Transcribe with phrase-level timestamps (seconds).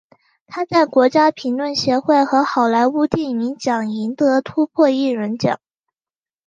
[0.47, 5.59] 他在国家评论协会和好莱坞电影奖赢得突破艺人奖。